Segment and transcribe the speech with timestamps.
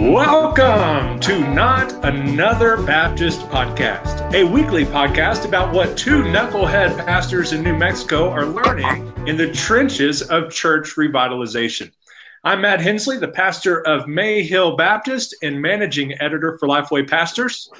[0.00, 7.62] Welcome to Not Another Baptist Podcast, a weekly podcast about what two knucklehead pastors in
[7.62, 11.92] New Mexico are learning in the trenches of church revitalization.
[12.44, 17.70] I'm Matt Henslee, the pastor of Mayhill Baptist and managing editor for Lifeway Pastors.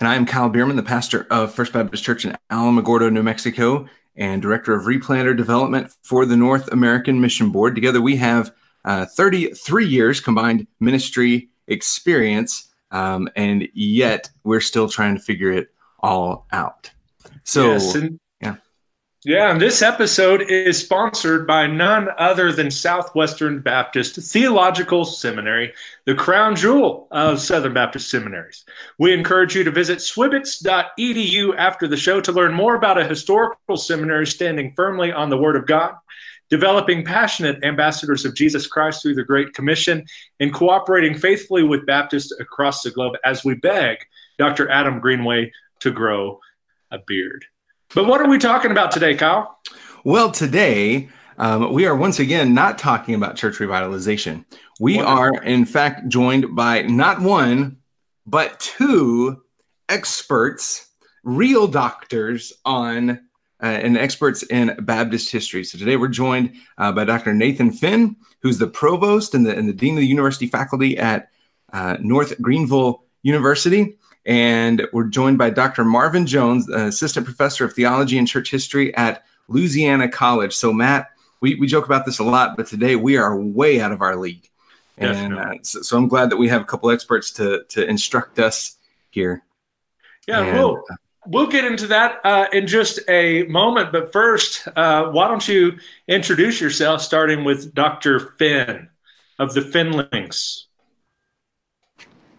[0.00, 4.40] And I'm Kyle Bueermann, the pastor of First Baptist Church in Alamogordo, New Mexico, and
[4.40, 7.74] director of replanter development for the North American Mission Board.
[7.74, 8.52] Together, we have
[8.86, 15.68] uh, 33 years combined ministry experience, um, and yet we're still trying to figure it
[16.00, 16.90] all out.
[17.44, 18.56] So, yes, and, yeah.
[19.24, 25.72] Yeah, and this episode is sponsored by none other than Southwestern Baptist Theological Seminary,
[26.04, 28.64] the crown jewel of Southern Baptist seminaries.
[28.98, 33.76] We encourage you to visit swibits.edu after the show to learn more about a historical
[33.76, 35.94] seminary standing firmly on the Word of God
[36.50, 40.04] developing passionate ambassadors of Jesus Christ through the Great Commission,
[40.40, 43.98] and cooperating faithfully with Baptists across the globe as we beg
[44.38, 44.70] Dr.
[44.70, 46.40] Adam Greenway to grow
[46.90, 47.44] a beard.
[47.94, 49.58] But what are we talking about today, Kyle?
[50.04, 51.08] Well, today
[51.38, 54.44] um, we are once again not talking about church revitalization.
[54.80, 55.18] We Wonderful.
[55.18, 57.78] are, in fact, joined by not one,
[58.26, 59.42] but two
[59.88, 60.88] experts,
[61.24, 63.27] real doctors on
[63.62, 65.64] uh, and experts in Baptist history.
[65.64, 67.34] So today we're joined uh, by Dr.
[67.34, 71.30] Nathan Finn, who's the provost and the, and the dean of the university faculty at
[71.72, 73.96] uh, North Greenville University.
[74.26, 75.84] And we're joined by Dr.
[75.84, 80.54] Marvin Jones, assistant professor of theology and church history at Louisiana College.
[80.54, 81.10] So, Matt,
[81.40, 84.16] we, we joke about this a lot, but today we are way out of our
[84.16, 84.48] league.
[84.98, 88.40] And uh, so, so, I'm glad that we have a couple experts to, to instruct
[88.40, 88.76] us
[89.10, 89.44] here.
[90.26, 90.96] Yeah, and, well, uh,
[91.28, 93.92] we'll get into that uh, in just a moment.
[93.92, 95.78] But first, uh, why don't you
[96.08, 98.18] introduce yourself, starting with Dr.
[98.38, 98.88] Finn
[99.38, 100.64] of the Finlings?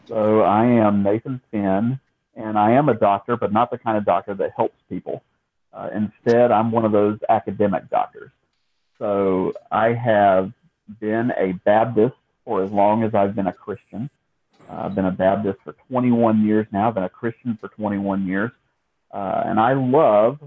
[0.08, 2.00] So I am Nathan Finn,
[2.36, 5.24] and I am a doctor, but not the kind of doctor that helps people.
[5.72, 8.32] Uh, instead, I'm one of those academic doctors.
[8.98, 10.52] So I have
[11.00, 14.10] been a Baptist for as long as I've been a Christian.
[14.68, 16.88] Uh, I've been a Baptist for 21 years now.
[16.88, 18.52] I've been a Christian for 21 years.
[19.12, 20.40] Uh, and I love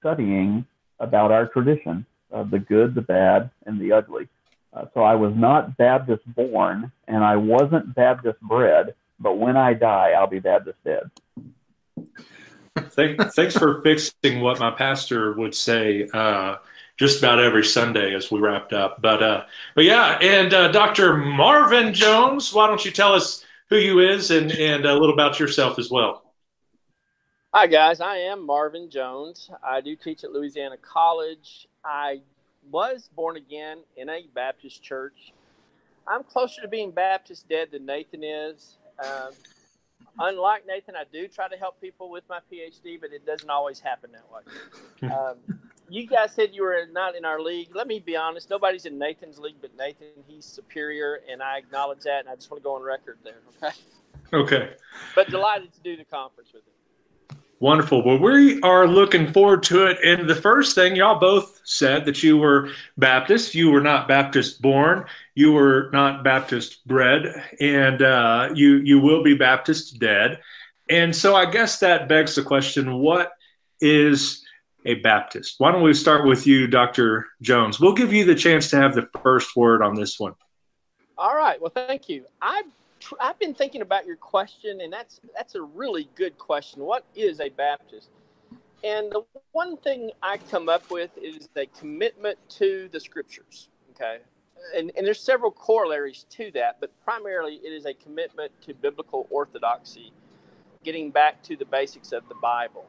[0.00, 0.66] studying
[0.98, 4.28] about our tradition of the good, the bad, and the ugly.
[4.72, 9.74] Uh, so I was not Baptist born, and I wasn't Baptist bred, but when I
[9.74, 11.10] die, I'll be Baptist dead.
[13.34, 16.56] thanks for fixing what my pastor would say uh,
[16.96, 19.02] just about every Sunday as we wrapped up.
[19.02, 21.16] But uh, but yeah, and uh, Dr.
[21.16, 25.38] Marvin Jones, why don't you tell us who you is and and a little about
[25.38, 26.21] yourself as well?
[27.54, 28.00] Hi, guys.
[28.00, 29.50] I am Marvin Jones.
[29.62, 31.68] I do teach at Louisiana College.
[31.84, 32.22] I
[32.70, 35.34] was born again in a Baptist church.
[36.08, 38.78] I'm closer to being Baptist dead than Nathan is.
[39.04, 39.32] Um,
[40.18, 43.80] unlike Nathan, I do try to help people with my PhD, but it doesn't always
[43.80, 45.14] happen that way.
[45.14, 45.60] Um,
[45.90, 47.76] you guys said you were not in our league.
[47.76, 48.48] Let me be honest.
[48.48, 50.24] Nobody's in Nathan's league but Nathan.
[50.26, 53.40] He's superior, and I acknowledge that, and I just want to go on record there.
[53.62, 53.76] Okay.
[54.32, 54.74] Okay.
[55.14, 56.71] But delighted to do the conference with him.
[57.62, 58.02] Wonderful.
[58.02, 59.98] Well, we are looking forward to it.
[60.02, 63.54] And the first thing, y'all both said that you were Baptist.
[63.54, 65.04] You were not Baptist born.
[65.36, 70.40] You were not Baptist bred, and uh, you you will be Baptist dead.
[70.90, 73.30] And so, I guess that begs the question: What
[73.80, 74.44] is
[74.84, 75.54] a Baptist?
[75.58, 77.28] Why don't we start with you, Dr.
[77.42, 77.78] Jones?
[77.78, 80.34] We'll give you the chance to have the first word on this one.
[81.16, 81.60] All right.
[81.60, 82.24] Well, thank you.
[82.40, 82.64] I
[83.20, 86.82] I've been thinking about your question, and that's that's a really good question.
[86.82, 88.10] What is a Baptist?
[88.84, 93.68] And the one thing I come up with is a commitment to the Scriptures.
[93.92, 94.18] Okay,
[94.76, 99.26] and and there's several corollaries to that, but primarily it is a commitment to biblical
[99.30, 100.12] orthodoxy,
[100.84, 102.86] getting back to the basics of the Bible.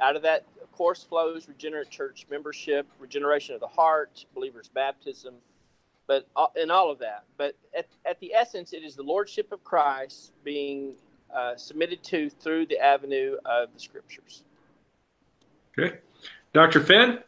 [0.00, 5.34] Out of that, of course, flows regenerate church membership, regeneration of the heart, believers' baptism
[6.10, 7.22] but uh, in all of that.
[7.36, 10.94] But at, at the essence, it is the lordship of Christ being
[11.32, 14.42] uh, submitted to through the avenue of the scriptures.
[15.78, 15.98] Okay,
[16.52, 16.80] Dr.
[16.80, 17.20] Finn.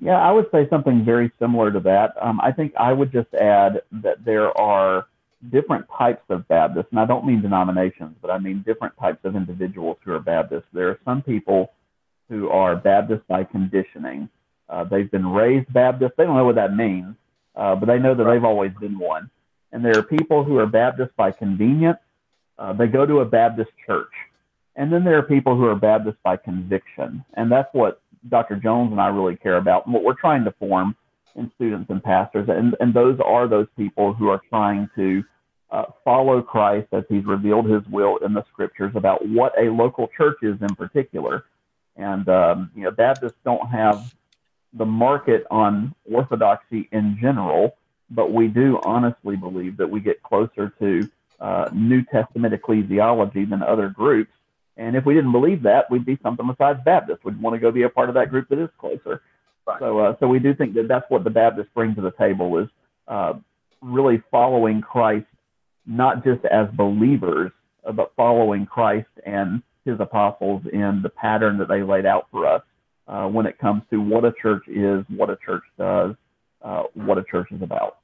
[0.00, 2.14] Yeah, I would say something very similar to that.
[2.20, 5.06] Um, I think I would just add that there are
[5.50, 9.36] different types of Baptists, and I don't mean denominations, but I mean different types of
[9.36, 10.66] individuals who are Baptists.
[10.72, 11.70] There are some people
[12.28, 14.28] who are Baptist by conditioning,
[14.70, 16.14] uh, they've been raised Baptist.
[16.16, 17.16] They don't know what that means,
[17.56, 19.30] uh, but they know that they've always been one.
[19.72, 21.98] And there are people who are Baptist by convenience.
[22.58, 24.12] Uh, they go to a Baptist church.
[24.76, 27.24] And then there are people who are Baptist by conviction.
[27.34, 28.56] And that's what Dr.
[28.56, 29.86] Jones and I really care about.
[29.86, 30.96] And what we're trying to form
[31.36, 35.22] in students and pastors, and and those are those people who are trying to
[35.70, 40.08] uh, follow Christ as He's revealed His will in the Scriptures about what a local
[40.16, 41.44] church is in particular.
[41.96, 44.12] And um, you know, Baptists don't have
[44.72, 47.76] the market on orthodoxy in general,
[48.10, 51.08] but we do honestly believe that we get closer to
[51.40, 54.32] uh, New Testament ecclesiology than other groups.
[54.76, 57.24] And if we didn't believe that, we'd be something besides Baptist.
[57.24, 59.22] We'd want to go be a part of that group that is closer.
[59.66, 59.78] Right.
[59.78, 62.58] So, uh, so we do think that that's what the Baptists bring to the table
[62.58, 62.68] is
[63.08, 63.34] uh,
[63.82, 65.26] really following Christ,
[65.86, 67.52] not just as believers,
[67.84, 72.46] uh, but following Christ and his apostles in the pattern that they laid out for
[72.46, 72.62] us
[73.10, 76.14] uh, when it comes to what a church is, what a church does,
[76.62, 77.98] uh, what a church is about.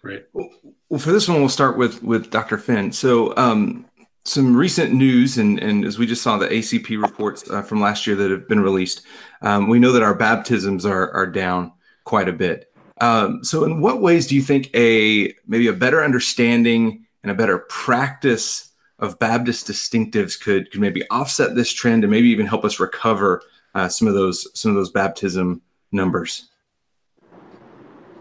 [0.00, 0.24] Great.
[0.32, 2.58] Well, for this one, we'll start with with Dr.
[2.58, 2.92] Finn.
[2.92, 3.84] So, um,
[4.24, 8.06] some recent news, and, and as we just saw the ACP reports uh, from last
[8.06, 9.02] year that have been released,
[9.42, 11.72] um, we know that our baptisms are are down
[12.04, 12.72] quite a bit.
[13.00, 17.34] Um, so, in what ways do you think a maybe a better understanding and a
[17.34, 22.64] better practice of Baptist distinctives could could maybe offset this trend and maybe even help
[22.64, 23.42] us recover
[23.74, 25.62] uh, some of those some of those baptism
[25.92, 26.48] numbers?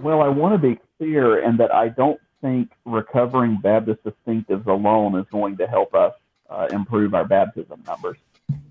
[0.02, 5.18] Well, I want to be clear in that I don't think recovering Baptist distinctives alone
[5.18, 6.14] is going to help us
[6.50, 8.18] uh, improve our baptism numbers.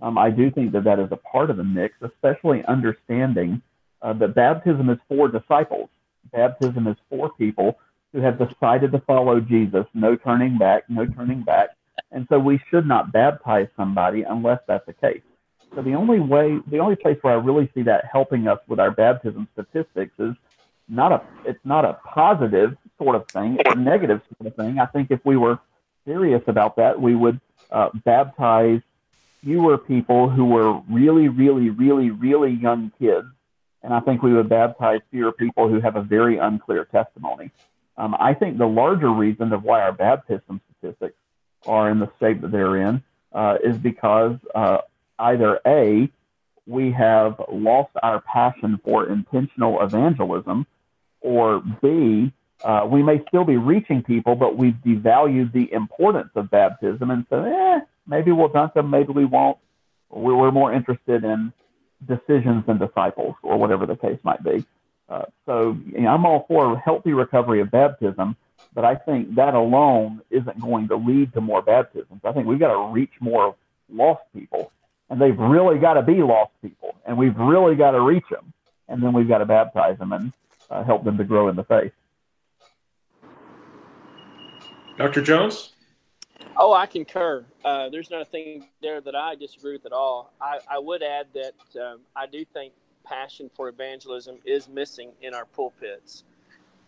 [0.03, 3.62] Um, I do think that that is a part of the mix, especially understanding
[4.03, 5.89] uh, that baptism is for disciples.
[6.33, 7.79] Baptism is for people
[8.12, 11.71] who have decided to follow Jesus, no turning back, no turning back.
[12.11, 15.23] And so we should not baptize somebody unless that's the case.
[15.75, 18.79] So the only way, the only place where I really see that helping us with
[18.79, 20.35] our baptism statistics is
[20.88, 24.79] not a, it's not a positive sort of thing, it's a negative sort of thing.
[24.79, 25.58] I think if we were
[26.06, 28.81] serious about that, we would uh, baptize
[29.43, 33.26] fewer people who were really, really, really, really young kids.
[33.82, 37.50] And I think we would baptize fewer people who have a very unclear testimony.
[37.96, 41.17] Um, I think the larger reason of why our baptism statistics
[41.66, 43.02] are in the state that they're in
[43.32, 44.78] uh, is because uh,
[45.19, 46.08] either A,
[46.66, 50.66] we have lost our passion for intentional evangelism,
[51.20, 52.32] or B,
[52.62, 57.26] uh, we may still be reaching people, but we've devalued the importance of baptism and
[57.28, 59.58] said, eh, maybe we'll dunk them, maybe we won't.
[60.10, 61.52] We're more interested in
[62.06, 64.64] decisions than disciples, or whatever the case might be.
[65.08, 68.37] Uh, so you know, I'm all for healthy recovery of baptism,
[68.75, 72.21] but I think that alone isn't going to lead to more baptisms.
[72.25, 73.55] I think we've got to reach more
[73.91, 74.73] lost people,
[75.11, 78.53] and they've really got to be lost people, and we've really got to reach them,
[78.89, 80.33] and then we've got to baptize them and
[80.71, 81.93] uh, help them to grow in the faith.
[84.97, 85.23] Dr.
[85.23, 85.73] Jones?
[86.56, 87.45] Oh, I concur.
[87.65, 90.33] Uh, there's nothing there that I disagree with at all.
[90.41, 92.73] I, I would add that um, I do think
[93.05, 96.25] passion for evangelism is missing in our pulpits,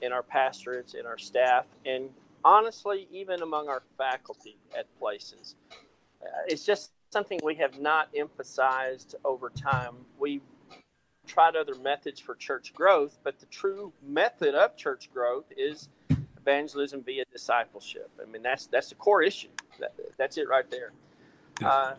[0.00, 2.10] in our pastorates, in our staff, and
[2.44, 5.56] honestly, even among our faculty at places.
[6.22, 9.94] Uh, it's just something we have not emphasized over time.
[10.18, 10.42] We've
[11.26, 15.88] tried other methods for church growth, but the true method of church growth is
[16.36, 18.10] evangelism via discipleship.
[18.22, 19.48] I mean, that's that's the core issue.
[19.80, 20.92] That, that's it right there.
[21.64, 21.94] Uh,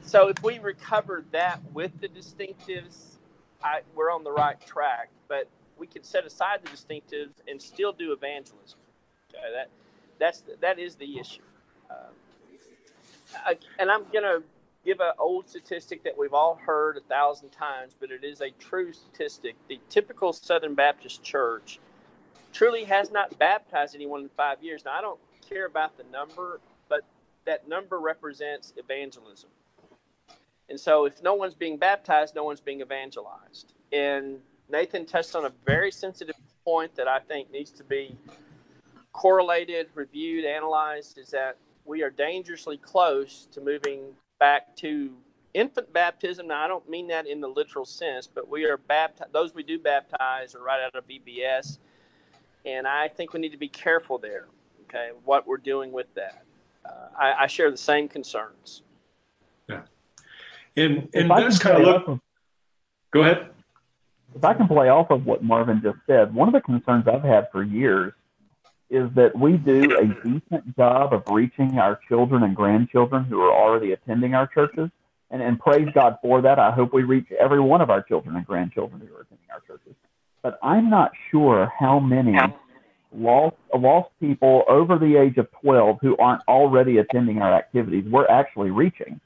[0.00, 3.16] so if we recover that with the distinctives,
[3.62, 5.10] I, we're on the right track.
[5.28, 5.48] But
[5.84, 8.78] we can set aside the distinctives and still do evangelism.
[9.28, 9.68] Okay, that
[10.18, 11.42] that's that is the issue.
[11.90, 11.94] Uh,
[13.44, 14.38] I, and I'm gonna
[14.82, 18.50] give an old statistic that we've all heard a thousand times, but it is a
[18.52, 19.56] true statistic.
[19.68, 21.80] The typical Southern Baptist church
[22.54, 24.86] truly has not baptized anyone in five years.
[24.86, 27.02] Now, I don't care about the number, but
[27.44, 29.50] that number represents evangelism.
[30.70, 33.74] And so, if no one's being baptized, no one's being evangelized.
[33.92, 38.16] And Nathan touched on a very sensitive point that I think needs to be
[39.12, 44.02] correlated, reviewed, analyzed is that we are dangerously close to moving
[44.40, 45.12] back to
[45.52, 46.48] infant baptism.
[46.48, 49.62] Now, I don't mean that in the literal sense, but we are baptized, those we
[49.62, 51.78] do baptize are right out of VBS.
[52.66, 54.48] And I think we need to be careful there,
[54.84, 56.44] okay, what we're doing with that.
[56.84, 58.82] Uh, I, I share the same concerns.
[59.68, 59.82] Yeah.
[60.76, 62.20] And and that's kind of look.
[63.10, 63.53] Go ahead.
[64.34, 67.22] If I can play off of what Marvin just said, one of the concerns I've
[67.22, 68.12] had for years
[68.90, 73.52] is that we do a decent job of reaching our children and grandchildren who are
[73.52, 74.90] already attending our churches.
[75.30, 76.58] And, and praise God for that.
[76.58, 79.60] I hope we reach every one of our children and grandchildren who are attending our
[79.60, 79.94] churches.
[80.42, 82.38] But I'm not sure how many
[83.12, 88.26] lost lost people over the age of 12 who aren't already attending our activities we're
[88.26, 89.20] actually reaching.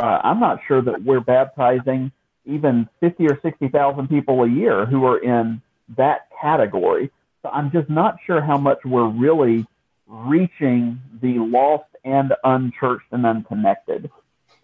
[0.00, 2.10] Uh, I'm not sure that we're baptizing
[2.46, 5.60] even 50 or 60,000 people a year who are in
[5.96, 7.10] that category.
[7.42, 9.66] So I'm just not sure how much we're really
[10.06, 14.10] reaching the lost and unchurched and unconnected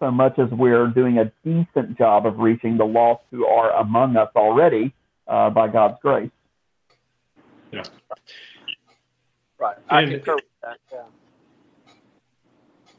[0.01, 4.17] so much as we're doing a decent job of reaching the lost who are among
[4.17, 4.93] us already
[5.27, 6.31] uh, by God's grace.
[7.71, 7.83] Yeah.
[9.59, 9.77] Right.
[9.89, 10.77] I and, concur with that.
[10.91, 11.03] Yeah.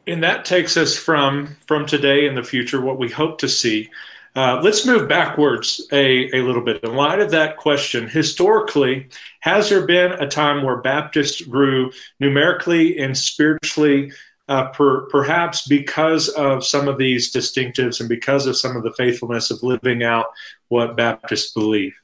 [0.07, 3.91] And that takes us from from today and the future, what we hope to see.
[4.35, 6.83] Uh, let's move backwards a, a little bit.
[6.83, 9.09] In light of that question, historically,
[9.41, 14.11] has there been a time where Baptists grew numerically and spiritually,
[14.49, 18.93] uh, per, perhaps because of some of these distinctives and because of some of the
[18.95, 20.27] faithfulness of living out
[20.69, 21.95] what Baptists believe?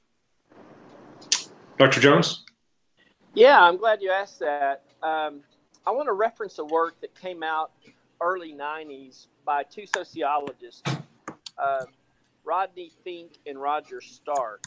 [1.78, 2.00] Dr.
[2.00, 2.44] Jones?
[3.34, 4.82] Yeah, I'm glad you asked that.
[5.02, 5.40] Um,
[5.86, 7.70] I want to reference a work that came out
[8.20, 10.82] early 90s by two sociologists.
[11.56, 11.84] Uh,
[12.48, 14.64] Rodney Finke and Roger Stark,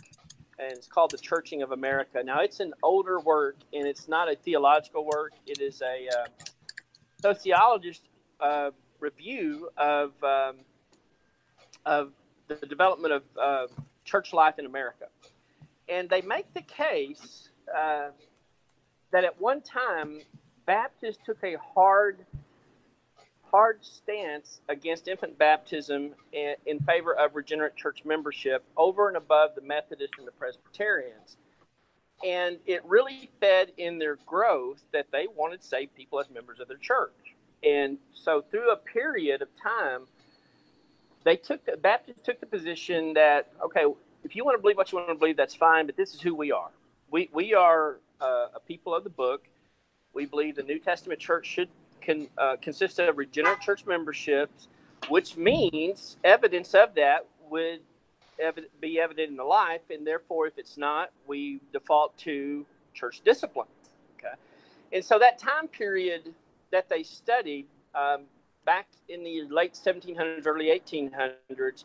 [0.60, 2.22] and it's called The Churching of America.
[2.24, 5.32] Now, it's an older work, and it's not a theological work.
[5.48, 6.26] It is a uh,
[7.20, 8.04] sociologist
[8.40, 8.70] uh,
[9.00, 10.58] review of um,
[11.88, 12.12] of
[12.48, 13.66] the development of uh,
[14.06, 15.06] church life in America,
[15.90, 18.10] and they make the case uh,
[19.12, 20.20] that at one time
[20.68, 22.28] Baptists took a hard
[23.52, 29.56] hard stance against infant baptism in, in favor of regenerate church membership over and above
[29.56, 31.38] the Methodists and the Presbyterians.
[32.26, 36.68] And it really fed in their growth that they wanted saved people as members of
[36.68, 37.36] their church.
[37.64, 40.04] And so through a period of time,
[41.24, 43.86] they took the Baptists took the position that okay,
[44.24, 46.22] if you want to believe what you want to believe, that's fine, but this is
[46.22, 46.72] who we are.
[47.12, 49.48] We we are uh, a people of the book.
[50.14, 51.70] We believe the New Testament church should
[52.02, 54.68] can uh, consist of regenerate church memberships,
[55.10, 57.80] which means evidence of that would
[58.40, 63.22] ev- be evident in the life, and therefore, if it's not, we default to church
[63.24, 63.68] discipline.
[64.18, 64.34] Okay,
[64.92, 66.34] and so that time period
[66.72, 68.24] that they studied um,
[68.66, 71.84] back in the late 1700s, early 1800s,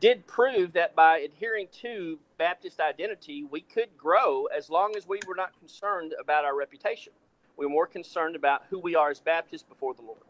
[0.00, 5.18] did prove that by adhering to Baptist identity, we could grow as long as we
[5.26, 7.12] were not concerned about our reputation.
[7.58, 10.20] We're more concerned about who we are as Baptists before the Lord.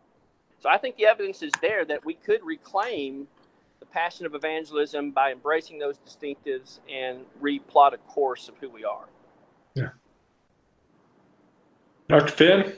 [0.61, 3.28] So I think the evidence is there that we could reclaim
[3.80, 8.82] the passion of evangelism by embracing those distinctives and replot a course of who we
[8.82, 9.04] are.
[9.75, 9.90] Yeah.
[12.08, 12.32] Dr.
[12.32, 12.73] Finn?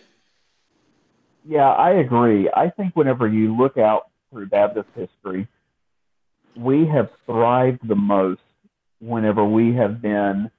[1.48, 2.50] Yeah, I agree.
[2.54, 5.46] I think whenever you look out through Baptist history,
[6.56, 8.42] we have thrived the most
[8.98, 10.50] whenever we have been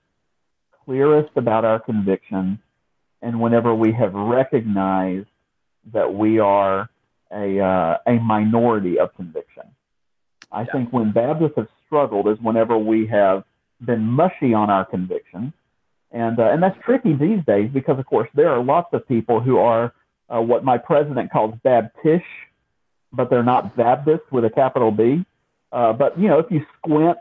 [0.85, 2.57] clearest about our convictions
[3.21, 5.27] and whenever we have recognized
[5.93, 6.89] that we are
[7.31, 9.63] a, uh, a minority of conviction.
[10.51, 10.71] I yeah.
[10.71, 13.43] think when Baptists have struggled is whenever we have
[13.83, 15.53] been mushy on our convictions.
[16.11, 19.39] And, uh, and that's tricky these days because, of course, there are lots of people
[19.39, 19.93] who are
[20.29, 22.23] uh, what my president calls Baptish,
[23.13, 25.25] but they're not Baptist with a capital B.
[25.71, 27.17] Uh, but, you know, if you squint,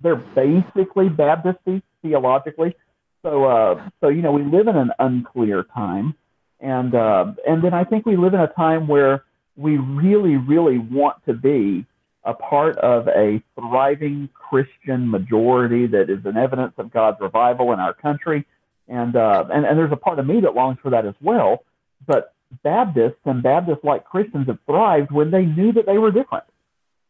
[0.00, 2.76] they're basically Baptisty theologically.
[3.24, 6.14] So, uh, so you know, we live in an unclear time,
[6.60, 9.24] and uh, and then I think we live in a time where
[9.56, 11.86] we really, really want to be
[12.24, 17.80] a part of a thriving Christian majority that is an evidence of God's revival in
[17.80, 18.44] our country,
[18.88, 21.64] and uh, and and there's a part of me that longs for that as well.
[22.06, 26.44] But Baptists and Baptist-like Christians have thrived when they knew that they were different,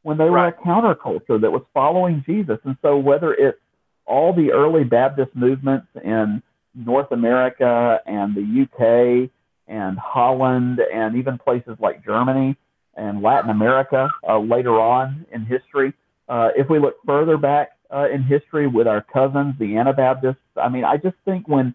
[0.03, 0.55] when they right.
[0.55, 3.59] were a counterculture that was following Jesus, and so whether it's
[4.07, 6.43] all the early Baptist movements in
[6.75, 9.31] North America and the UK
[9.67, 12.57] and Holland and even places like Germany
[12.97, 15.93] and Latin America uh, later on in history.
[16.29, 20.69] Uh, if we look further back uh, in history with our cousins, the Anabaptists, I
[20.69, 21.75] mean, I just think when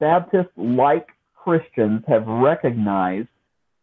[0.00, 3.28] Baptists, like Christians, have recognized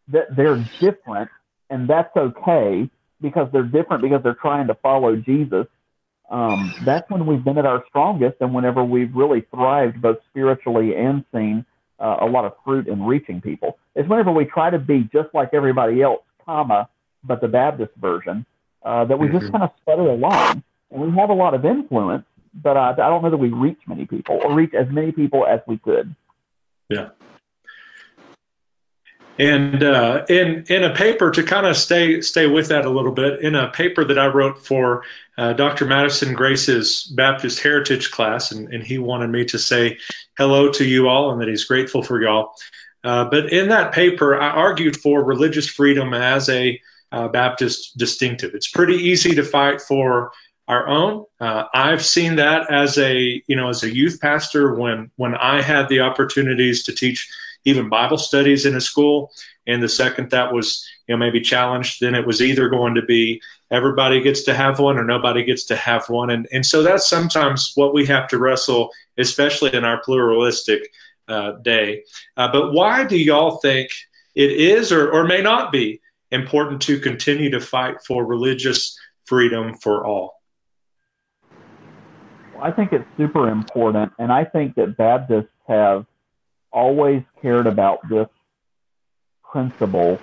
[0.07, 1.29] that they're different
[1.69, 2.89] and that's okay
[3.21, 5.67] because they're different because they're trying to follow Jesus
[6.31, 10.95] um, that's when we've been at our strongest and whenever we've really thrived both spiritually
[10.95, 11.65] and seen
[11.99, 13.77] uh, a lot of fruit in reaching people.
[13.95, 16.87] It's whenever we try to be just like everybody else, comma,
[17.23, 18.45] but the Baptist version,
[18.83, 19.39] uh, that we mm-hmm.
[19.39, 20.63] just kind of sputter along.
[20.89, 23.79] And we have a lot of influence, but uh, I don't know that we reach
[23.85, 26.15] many people or reach as many people as we could.
[26.89, 27.09] Yeah.
[29.37, 33.11] And uh, in in a paper to kind of stay stay with that a little
[33.11, 35.03] bit, in a paper that I wrote for
[35.41, 35.85] uh, Dr.
[35.87, 39.97] Madison Grace's Baptist Heritage class, and, and, he wanted me to say
[40.37, 42.53] hello to you all and that he's grateful for y'all.
[43.03, 46.79] Uh, but in that paper, I argued for religious freedom as a
[47.11, 48.53] uh, Baptist distinctive.
[48.53, 50.31] It's pretty easy to fight for
[50.67, 51.25] our own.
[51.39, 55.63] Uh, I've seen that as a you know as a youth pastor when when I
[55.63, 57.27] had the opportunities to teach
[57.65, 59.31] even Bible studies in a school.
[59.67, 63.01] And the second that was you know maybe challenged, then it was either going to
[63.01, 66.29] be everybody gets to have one or nobody gets to have one.
[66.29, 70.91] And and so that's sometimes what we have to wrestle, especially in our pluralistic
[71.27, 72.03] uh, day.
[72.37, 73.89] Uh, but why do y'all think
[74.35, 76.01] it is or, or may not be
[76.31, 80.41] important to continue to fight for religious freedom for all?
[82.61, 86.05] I think it's super important, and I think that Baptists have
[86.71, 88.27] always cared about this
[89.51, 90.19] principle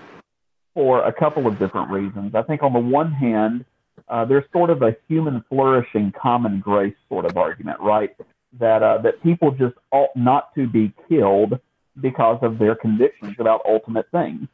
[0.74, 2.34] for a couple of different reasons.
[2.34, 3.64] I think on the one hand,
[4.08, 8.14] uh, there's sort of a human flourishing, common grace sort of argument, right?
[8.58, 11.58] That uh, that people just ought not to be killed
[12.00, 14.48] because of their convictions about ultimate things,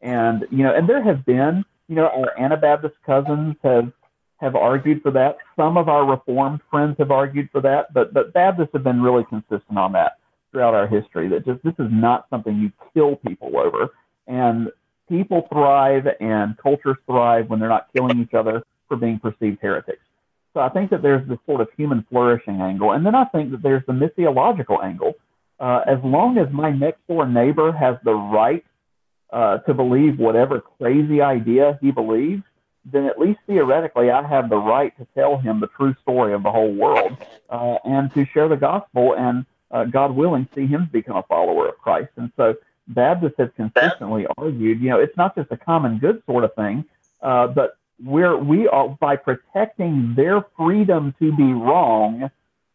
[0.00, 3.92] and you know, and there have been, you know, our Anabaptist cousins have
[4.38, 5.36] have argued for that.
[5.56, 9.24] Some of our Reformed friends have argued for that, but but Baptists have been really
[9.24, 10.18] consistent on that
[10.54, 11.28] throughout our history.
[11.28, 13.88] That just this is not something you kill people over,
[14.28, 14.70] and
[15.08, 20.04] people thrive and cultures thrive when they're not killing each other for being perceived heretics.
[20.54, 23.50] So I think that there's this sort of human flourishing angle, and then I think
[23.50, 25.14] that there's the missiological angle.
[25.58, 28.64] Uh, as long as my next door neighbor has the right
[29.32, 32.44] uh, to believe whatever crazy idea he believes,
[32.84, 36.42] then at least theoretically, I have the right to tell him the true story of
[36.42, 37.16] the whole world
[37.50, 41.68] uh, and to share the gospel and, uh, God willing, see him become a follower
[41.68, 42.10] of Christ.
[42.16, 42.54] And so
[42.86, 46.84] Baptists have consistently argued, you know, it's not just a common good sort of thing,
[47.22, 52.30] uh, but we're, we are, by protecting their freedom to be wrong,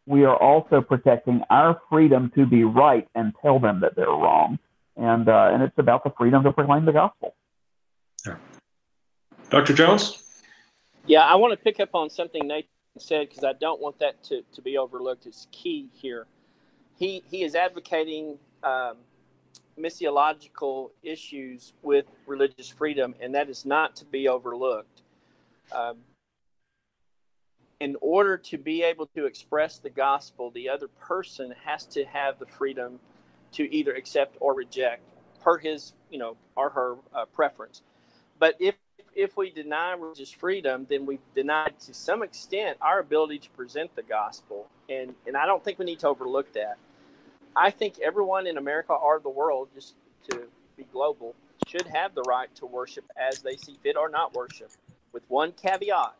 [0.06, 4.58] we are also protecting our freedom to be right and tell them that they're wrong.
[4.96, 7.34] And, uh, and it's about the freedom to proclaim the gospel.
[8.26, 8.36] Yeah.
[9.48, 9.72] Dr.
[9.72, 10.22] Jones?
[11.06, 14.22] Yeah, I want to pick up on something Nathan said because I don't want that
[14.24, 15.26] to, to be overlooked.
[15.26, 16.26] It's key here.
[17.00, 18.98] He, he is advocating um,
[19.78, 25.00] missiological issues with religious freedom, and that is not to be overlooked.
[25.72, 25.96] Um,
[27.80, 32.38] in order to be able to express the gospel, the other person has to have
[32.38, 33.00] the freedom
[33.52, 35.02] to either accept or reject
[35.42, 37.80] per his, you know, or her uh, preference.
[38.38, 38.74] But if
[39.14, 43.96] if we deny religious freedom, then we deny to some extent our ability to present
[43.96, 44.68] the gospel.
[44.88, 46.78] And, and I don't think we need to overlook that.
[47.56, 49.94] I think everyone in America or the world, just
[50.30, 50.44] to
[50.76, 51.34] be global,
[51.66, 54.70] should have the right to worship as they see fit or not worship,
[55.12, 56.16] with one caveat.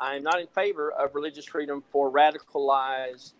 [0.00, 3.32] I am not in favor of religious freedom for radicalized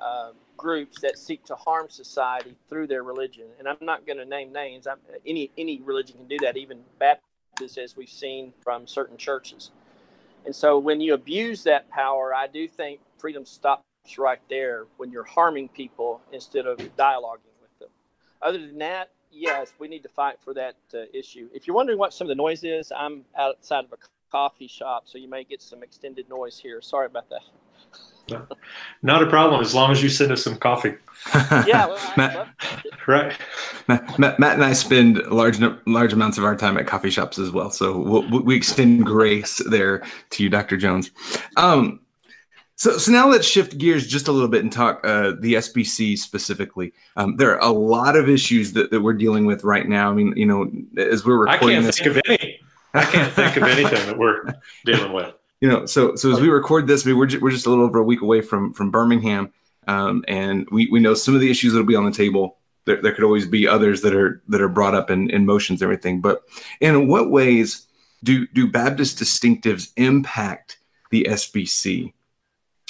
[0.00, 3.44] uh, groups that seek to harm society through their religion.
[3.58, 4.86] And I'm not going to name names.
[4.86, 9.70] I'm, any any religion can do that, even Baptists, as we've seen from certain churches.
[10.46, 13.84] And so when you abuse that power, I do think freedom stops
[14.18, 17.88] right there when you're harming people instead of dialoguing with them.
[18.42, 21.48] Other than that, yes, we need to fight for that uh, issue.
[21.54, 23.96] If you're wondering what some of the noise is, I'm outside of a
[24.30, 26.80] coffee shop, so you may get some extended noise here.
[26.80, 27.42] Sorry about that.
[29.02, 30.94] Not a problem as long as you send us some coffee.
[31.66, 32.48] yeah, well, Matt,
[33.08, 33.36] right.
[33.88, 37.38] Matt, Matt, Matt, and I spend large large amounts of our time at coffee shops
[37.38, 40.76] as well, so we'll, we extend grace there to you, Dr.
[40.76, 41.10] Jones.
[41.56, 42.00] Um,
[42.80, 46.16] so, so now let's shift gears just a little bit and talk uh, the SBC
[46.16, 46.94] specifically.
[47.16, 50.10] Um, there are a lot of issues that, that we're dealing with right now.
[50.10, 52.60] I mean, you know, as we're recording, I can't this, think of any.
[52.94, 54.54] I can't think of anything that we're
[54.86, 57.66] dealing with you know, so so as we record this, we, we're just, we're just
[57.66, 59.52] a little over a week away from from Birmingham,
[59.86, 62.56] um, and we we know some of the issues that'll be on the table.
[62.86, 65.82] There, there could always be others that are that are brought up in, in motions,
[65.82, 66.22] and everything.
[66.22, 66.42] But
[66.80, 67.86] in what ways
[68.24, 70.78] do do Baptist distinctives impact
[71.10, 72.14] the SBC,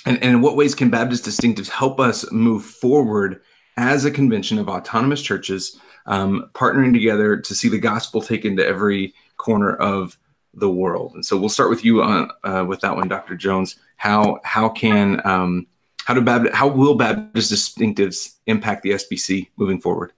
[0.07, 3.43] and and in what ways can Baptist distinctives help us move forward
[3.77, 8.67] as a convention of autonomous churches, um, partnering together to see the gospel taken to
[8.67, 10.19] every corner of
[10.55, 11.15] the world.
[11.15, 13.37] And so we'll start with you on uh, with that one, Dr.
[13.37, 13.77] Jones.
[13.97, 15.67] How how can um,
[16.05, 20.13] how do Baptist, how will Baptist distinctives impact the SBC moving forward?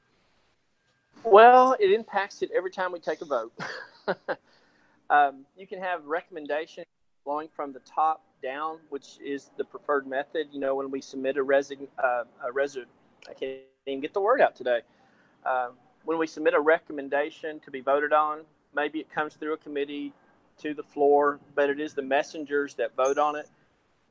[1.25, 3.53] Well, it impacts it every time we take a vote.
[5.11, 6.87] um, you can have recommendations
[7.23, 10.49] flowing from the top down, which is the preferred method.
[10.53, 12.87] You know, when we submit a resign, uh, a resign,
[13.29, 14.81] I can't even get the word out today.
[15.45, 15.69] Uh,
[16.05, 18.41] when we submit a recommendation to be voted on,
[18.75, 20.13] maybe it comes through a committee
[20.59, 23.49] to the floor, but it is the messengers that vote on it.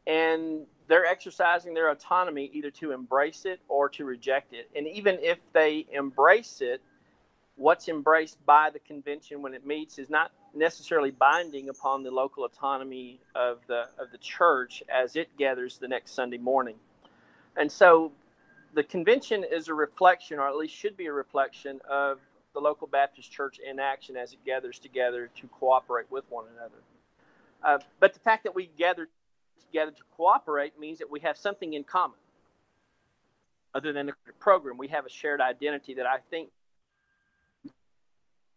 [0.07, 4.69] And they're exercising their autonomy either to embrace it or to reject it.
[4.75, 6.81] And even if they embrace it,
[7.55, 12.43] what's embraced by the convention when it meets is not necessarily binding upon the local
[12.45, 16.75] autonomy of the of the church as it gathers the next Sunday morning.
[17.55, 18.11] And so
[18.73, 22.19] the convention is a reflection, or at least should be a reflection, of
[22.53, 26.81] the local Baptist church in action as it gathers together to cooperate with one another.
[27.63, 29.07] Uh, but the fact that we gather
[29.65, 32.17] together to cooperate means that we have something in common
[33.73, 34.77] other than the program.
[34.77, 36.49] We have a shared identity that I think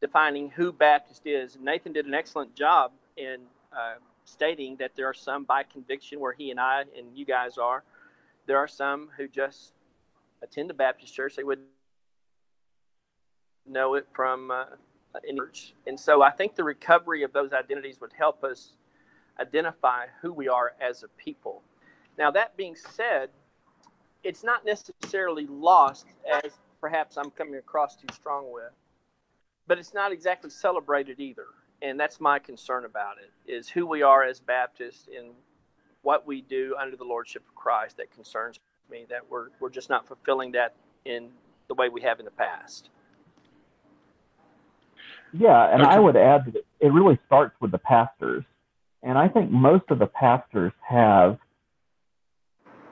[0.04, 1.56] defining who Baptist is.
[1.58, 3.38] Nathan did an excellent job in
[3.72, 3.94] uh,
[4.26, 7.82] stating that there are some by conviction where he and I and you guys are.
[8.44, 9.72] There are some who just
[10.42, 11.36] attend the Baptist church.
[11.36, 11.60] They would
[13.66, 14.64] know it from uh,
[15.38, 15.72] church.
[15.86, 18.72] And so I think the recovery of those identities would help us
[19.40, 21.62] identify who we are as a people.
[22.18, 23.30] Now, that being said,
[24.22, 26.04] it's not necessarily lost
[26.44, 28.70] as perhaps I'm coming across too strong with,
[29.66, 31.46] but it's not exactly celebrated either.
[31.82, 35.32] And that's my concern about it is who we are as Baptists and
[36.02, 38.58] what we do under the Lordship of Christ that concerns
[38.90, 40.74] me that we're, we're just not fulfilling that
[41.04, 41.30] in
[41.68, 42.90] the way we have in the past.
[45.32, 48.44] Yeah, and I would add that it really starts with the pastors.
[49.02, 51.38] And I think most of the pastors have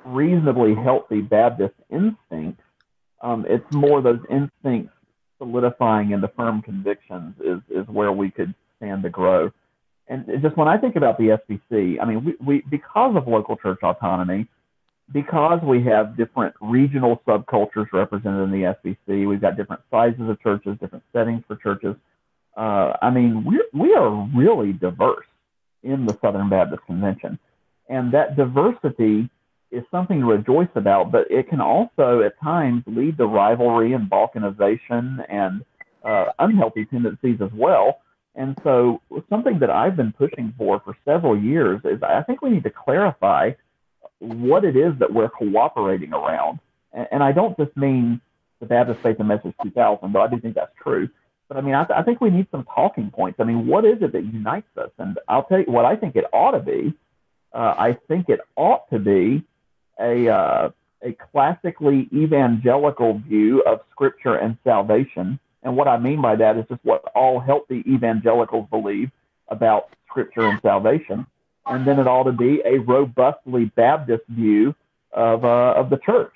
[0.05, 2.65] reasonably healthy Baptist instincts.
[3.23, 4.93] Um, it's more those instincts
[5.43, 9.51] solidifying into firm convictions is, is where we could stand to grow.
[10.09, 13.57] And just when I think about the SBC, I mean, we, we because of local
[13.57, 14.47] church autonomy,
[15.13, 20.41] because we have different regional subcultures represented in the SBC, we've got different sizes of
[20.41, 21.97] churches, different settings for churches.
[22.57, 25.27] Uh, I mean, we we are really diverse
[25.83, 27.39] in the Southern Baptist Convention,
[27.89, 29.29] and that diversity
[29.73, 31.11] is something to rejoice about.
[31.11, 35.65] But it can also, at times, lead to rivalry and balkanization and
[36.05, 38.01] uh, unhealthy tendencies as well.
[38.35, 42.51] And so, something that I've been pushing for for several years is I think we
[42.51, 43.53] need to clarify
[44.19, 46.61] what it is that we're cooperating around.
[46.93, 48.21] And, and I don't just mean
[48.61, 51.09] the Baptist Faith and Message 2000, but I do think that's true.
[51.49, 53.39] But I mean, I, th- I think we need some talking points.
[53.41, 54.91] I mean, what is it that unites us?
[54.99, 56.95] And I'll tell you what I think it ought to be.
[57.53, 59.45] Uh, I think it ought to be
[60.03, 60.71] a uh,
[61.03, 65.39] a classically evangelical view of Scripture and salvation.
[65.63, 69.11] And what I mean by that is just what all healthy evangelicals believe
[69.49, 71.27] about Scripture and salvation
[71.67, 74.75] and then it ought to be a robustly Baptist view
[75.13, 76.33] of uh, of the church,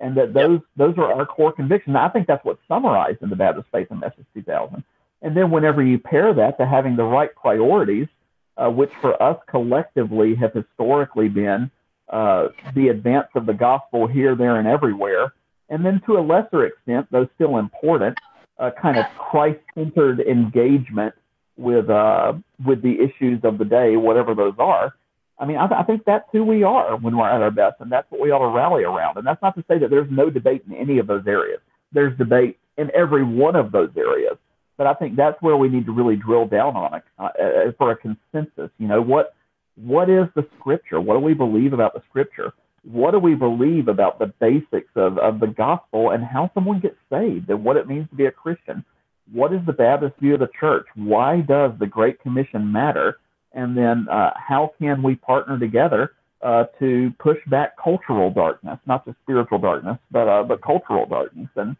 [0.00, 1.96] and that those those are our core convictions.
[1.96, 4.82] I think that's what's summarized in the Baptist Faith and Message 2000.
[5.22, 8.08] And then whenever you pair that to having the right priorities,
[8.56, 11.70] uh, which for us collectively have historically been
[12.08, 15.32] uh, the advance of the gospel here, there, and everywhere,
[15.68, 18.18] and then to a lesser extent, though still important,
[18.58, 21.14] uh, kind of Christ-centered engagement
[21.56, 22.34] with uh,
[22.64, 24.94] with the issues of the day, whatever those are.
[25.38, 27.76] I mean, I, th- I think that's who we are when we're at our best,
[27.80, 29.16] and that's what we ought to rally around.
[29.16, 31.60] And that's not to say that there's no debate in any of those areas.
[31.92, 34.36] There's debate in every one of those areas.
[34.76, 37.90] But I think that's where we need to really drill down on it uh, for
[37.90, 38.70] a consensus.
[38.78, 39.34] You know, what
[39.76, 41.00] what is the scripture?
[41.00, 42.52] What do we believe about the scripture?
[42.84, 46.96] What do we believe about the basics of, of the gospel and how someone gets
[47.10, 48.84] saved and what it means to be a Christian?
[49.30, 50.86] what is the Baptist view of the church?
[50.94, 53.18] Why does the Great Commission matter?
[53.52, 59.04] And then uh, how can we partner together uh, to push back cultural darkness, not
[59.04, 61.48] just spiritual darkness, but uh, but cultural darkness?
[61.56, 61.76] And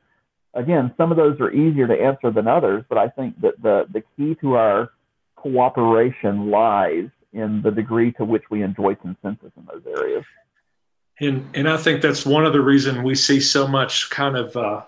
[0.55, 3.87] again, some of those are easier to answer than others, but I think that the
[3.93, 4.91] the key to our
[5.37, 10.25] cooperation lies in the degree to which we enjoy consensus in those areas.
[11.21, 14.57] And and I think that's one of the reason we see so much kind of
[14.57, 14.83] uh,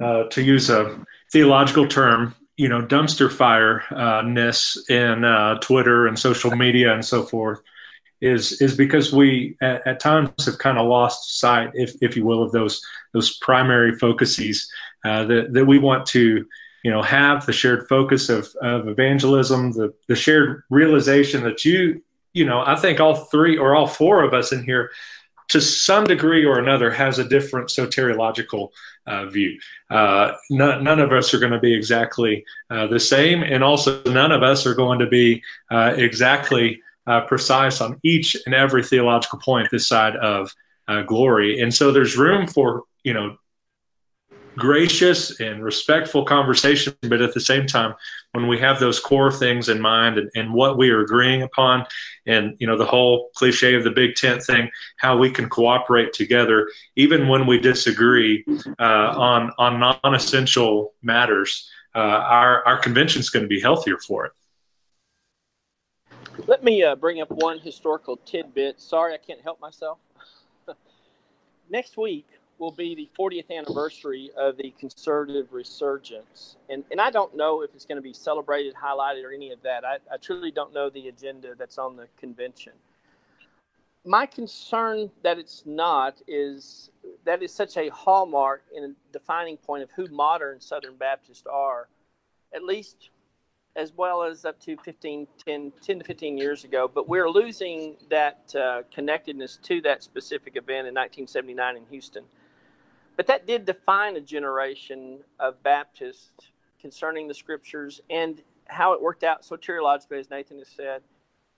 [0.00, 0.98] uh, to use a
[1.32, 7.04] theological term, you know, dumpster fire uh, ness in uh, Twitter and social media and
[7.04, 7.60] so forth
[8.20, 12.24] is is because we at, at times have kind of lost sight, if if you
[12.24, 12.80] will, of those
[13.12, 14.70] those primary focuses
[15.04, 16.46] uh, that that we want to
[16.82, 22.02] you know have the shared focus of, of evangelism, the the shared realization that you
[22.32, 24.90] you know I think all three or all four of us in here
[25.48, 28.68] to some degree or another has a different soteriological
[29.06, 29.58] uh, view.
[29.90, 34.00] Uh, none, none, of us are going to be exactly uh, the same, and also
[34.04, 38.84] none of us are going to be uh, exactly uh, precise on each and every
[38.84, 40.54] theological point this side of
[40.86, 41.60] uh, glory.
[41.60, 43.36] And so there's room for you know
[44.56, 47.94] gracious and respectful conversation, but at the same time,
[48.32, 51.86] when we have those core things in mind and, and what we are agreeing upon,
[52.26, 56.12] and you know the whole cliche of the big tent thing, how we can cooperate
[56.12, 58.44] together, even when we disagree
[58.78, 64.26] uh, on on non-essential matters, uh, our our convention is going to be healthier for
[64.26, 64.32] it.
[66.46, 68.80] Let me uh, bring up one historical tidbit.
[68.80, 69.98] Sorry, I can't help myself.
[71.70, 72.26] Next week
[72.60, 76.56] will be the 40th anniversary of the conservative resurgence.
[76.68, 79.62] And, and I don't know if it's going to be celebrated, highlighted, or any of
[79.62, 79.84] that.
[79.84, 82.74] I, I truly don't know the agenda that's on the convention.
[84.04, 86.90] My concern that it's not is
[87.24, 91.88] that is such a hallmark and a defining point of who modern Southern Baptists are,
[92.54, 93.10] at least
[93.76, 96.90] as well as up to 15, 10, 10 to 15 years ago.
[96.92, 102.24] But we're losing that uh, connectedness to that specific event in 1979 in Houston.
[103.20, 109.24] But that did define a generation of Baptists concerning the scriptures and how it worked
[109.24, 111.02] out soteriologically, as Nathan has said,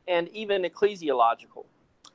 [0.08, 1.66] and even ecclesiological.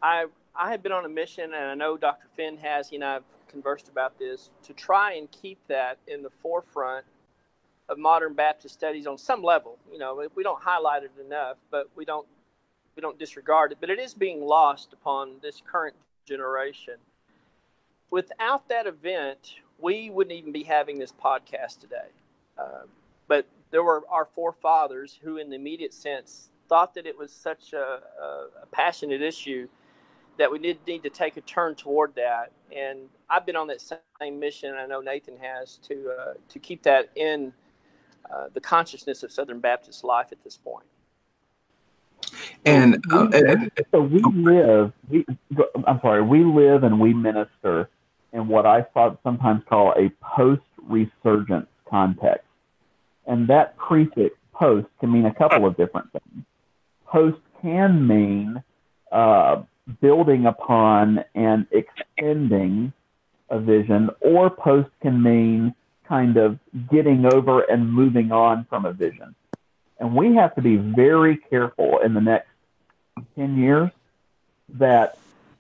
[0.02, 2.28] I I have been on a mission, and I know Dr.
[2.36, 2.90] Finn has.
[2.90, 7.06] He and I have conversed about this to try and keep that in the forefront
[7.88, 9.78] of modern Baptist studies on some level.
[9.90, 12.28] You know, we don't highlight it enough, but we don't
[12.98, 13.78] we don't disregard it.
[13.80, 16.96] But it is being lost upon this current generation.
[18.10, 22.10] Without that event, we wouldn't even be having this podcast today.
[22.58, 22.84] Uh,
[23.28, 27.74] but there were our forefathers who, in the immediate sense, thought that it was such
[27.74, 28.26] a, a,
[28.64, 29.68] a passionate issue
[30.38, 32.52] that we did need to take a turn toward that.
[32.76, 33.82] And I've been on that
[34.20, 34.76] same mission.
[34.76, 37.54] I know Nathan has to uh, to keep that in
[38.32, 40.86] uh, the consciousness of Southern Baptist life at this point.
[42.66, 44.92] And, uh, and so we live.
[45.10, 45.26] We,
[45.86, 46.22] I'm sorry.
[46.22, 47.90] We live and we minister
[48.34, 48.86] in what I
[49.24, 52.46] sometimes call a post-resurgence context,
[53.26, 56.46] and that prefix "post" can mean a couple of different things.
[57.06, 58.62] Post can mean
[59.12, 59.64] uh,
[60.02, 62.94] building upon and extending
[63.50, 65.74] a vision, or post can mean
[66.08, 66.60] kind of
[66.90, 69.36] getting over and moving on from a vision.
[70.00, 72.50] And we have to be very careful in the next
[73.36, 73.90] 10 years
[74.76, 75.18] that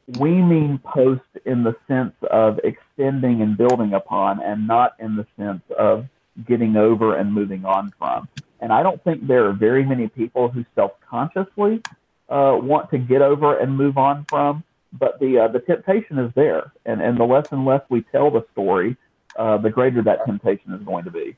[0.07, 5.27] we mean post in the sense of extending and building upon and not in the
[5.37, 6.05] sense of
[6.47, 8.27] getting over and moving on from.
[8.61, 11.81] And I don't think there are very many people who self consciously
[12.29, 16.31] uh, want to get over and move on from, but the, uh, the temptation is
[16.35, 16.71] there.
[16.85, 18.95] And, and the less and less we tell the story,
[19.37, 21.35] uh, the greater that temptation is going to be.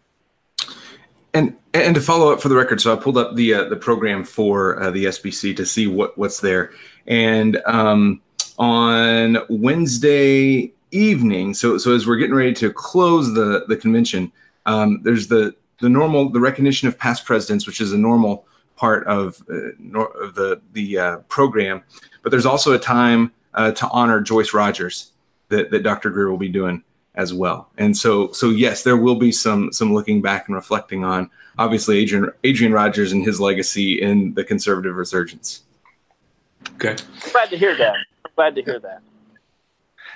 [1.33, 3.75] And and to follow up for the record, so I pulled up the uh, the
[3.75, 6.71] program for uh, the SBC to see what what's there,
[7.05, 8.19] and um,
[8.59, 14.31] on Wednesday evening, so so as we're getting ready to close the the convention,
[14.65, 18.45] um, there's the the normal the recognition of past presidents, which is a normal
[18.75, 21.83] part of, uh, nor, of the the uh, program,
[22.21, 25.13] but there's also a time uh, to honor Joyce Rogers
[25.47, 26.11] that that Dr.
[26.11, 26.83] Greear will be doing
[27.15, 27.69] as well.
[27.77, 31.99] And so, so yes, there will be some some looking back and reflecting on obviously
[31.99, 35.63] Adrian Adrian Rogers and his legacy in the conservative resurgence.
[36.75, 36.95] Okay,
[37.31, 37.95] glad to hear that.
[38.39, 39.01] Glad to hear that.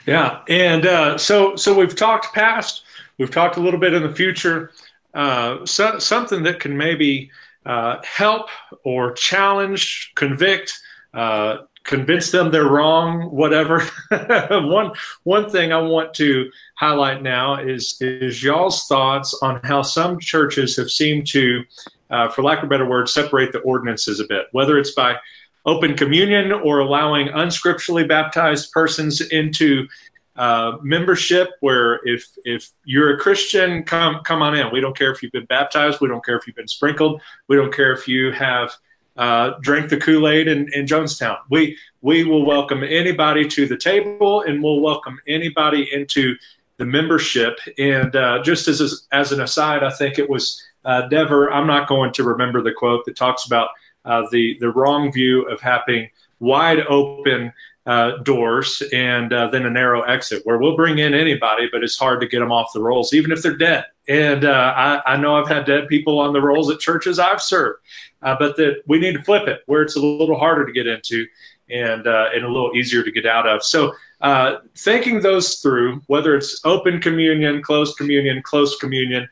[0.06, 2.84] Yeah, and uh, so so we've talked past,
[3.18, 4.72] we've talked a little bit in the future.
[5.14, 7.30] Uh, so, something that can maybe
[7.66, 8.48] uh, help
[8.86, 10.72] or challenge, convict,
[11.14, 13.86] uh, convince them they're wrong, whatever.
[14.50, 20.18] one one thing I want to highlight now is is y'all's thoughts on how some
[20.18, 21.66] churches have seemed to,
[22.10, 25.18] uh, for lack of a better word, separate the ordinances a bit, whether it's by
[25.66, 29.88] open communion or allowing unscripturally baptized persons into
[30.36, 34.72] uh, membership where if if you're a Christian, come come on in.
[34.72, 36.02] We don't care if you've been baptized.
[36.02, 37.22] We don't care if you've been sprinkled.
[37.48, 38.72] We don't care if you have
[39.16, 41.38] uh, drank the Kool Aid in, in Jonestown.
[41.50, 46.36] We we will welcome anybody to the table, and we'll welcome anybody into
[46.78, 47.60] the membership.
[47.78, 51.52] And uh, just as as an aside, I think it was uh, Dever.
[51.54, 53.70] I'm not going to remember the quote that talks about
[54.06, 57.54] uh, the the wrong view of having wide open
[57.86, 61.98] uh, doors and uh, then a narrow exit where we'll bring in anybody, but it's
[61.98, 63.86] hard to get them off the rolls, even if they're dead.
[64.08, 67.42] And uh, I, I, know I've had dead people on the rolls at churches I've
[67.42, 67.82] served,
[68.22, 70.88] uh, but that we need to flip it where it's a little harder to get
[70.88, 71.26] into
[71.70, 73.64] and uh, and a little easier to get out of.
[73.64, 79.28] So uh, thinking those through, whether it's open communion, closed communion, closed communion,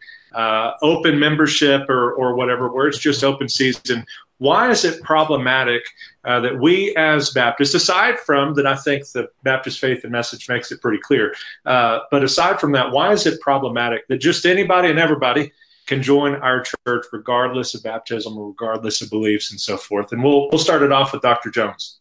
[0.82, 4.06] open membership, or or whatever, where it's just open season,
[4.42, 5.84] why is it problematic
[6.26, 10.50] uh, that we as Baptists, aside from that, I think the Baptist faith and message
[10.50, 11.36] makes it pretty clear,
[11.68, 15.52] uh, but aside from that, why is it problematic that just anybody and everybody
[15.86, 20.12] can join our church regardless of baptism, or regardless of beliefs, and so forth?
[20.12, 21.52] And we'll we'll start it off with Dr.
[21.52, 22.00] Jones.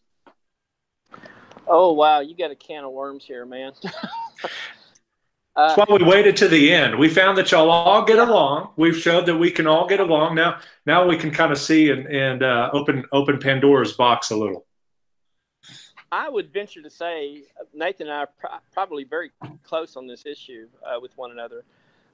[1.67, 3.73] Oh wow, you got a can of worms here, man.
[5.55, 6.97] That's why we waited to the end.
[6.97, 8.71] We found that y'all all get along.
[8.77, 10.35] We've showed that we can all get along.
[10.35, 14.37] Now, now we can kind of see and, and uh, open open Pandora's box a
[14.37, 14.65] little.
[16.11, 19.31] I would venture to say Nathan and I are pro- probably very
[19.63, 21.63] close on this issue uh, with one another.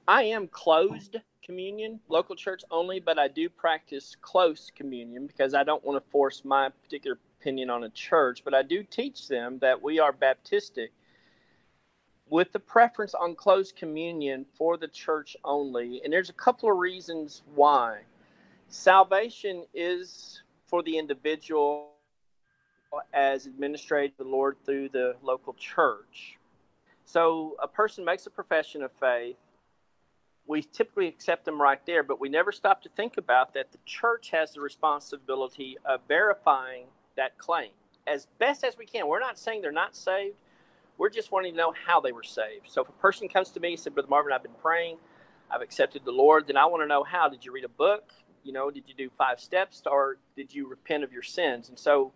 [0.06, 5.64] I am closed communion, local church only, but I do practice close communion because I
[5.64, 8.42] don't want to force my particular opinion on a church.
[8.44, 10.88] But I do teach them that we are Baptistic
[12.30, 16.02] with the preference on closed communion for the church only.
[16.04, 18.00] And there's a couple of reasons why.
[18.68, 21.90] Salvation is for the individual
[23.12, 26.38] as administrated the Lord through the local church.
[27.04, 29.36] So a person makes a profession of faith.
[30.46, 33.78] We typically accept them right there, but we never stop to think about that the
[33.84, 36.84] church has the responsibility of verifying
[37.16, 37.70] that claim
[38.06, 39.06] as best as we can.
[39.06, 40.36] We're not saying they're not saved.
[40.98, 42.68] We're just wanting to know how they were saved.
[42.68, 44.96] So if a person comes to me and said, Brother Marvin, I've been praying,
[45.50, 47.28] I've accepted the Lord, then I want to know how.
[47.28, 48.12] Did you read a book?
[48.42, 51.68] You know, did you do five steps or did you repent of your sins?
[51.68, 52.12] And so